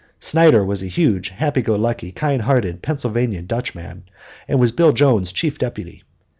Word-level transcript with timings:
Snyder 0.19 0.65
was 0.65 0.81
a 0.81 0.87
huge, 0.87 1.29
happy 1.29 1.61
go 1.61 1.75
lucky, 1.75 2.11
kind 2.11 2.41
hearted 2.41 2.81
Pennsylvania 2.81 3.43
Dutchman, 3.43 4.05
and 4.47 4.59
was 4.59 4.71
Bill 4.71 4.93
Jones's 4.93 5.31
chief 5.31 5.59
deputy. 5.59 6.03